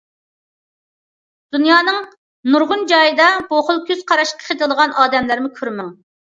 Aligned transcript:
دۇنيانىڭ 1.55 1.99
نۇرغۇن 2.55 2.83
جايىدا 2.93 3.29
بۇ 3.53 3.63
خىل 3.69 3.85
كۆز 3.93 4.03
قاراشقا 4.15 4.43
قېتىلىدىغان 4.51 4.99
ئادەملەرمۇ 5.01 5.57
كۈرمىڭ. 5.63 5.97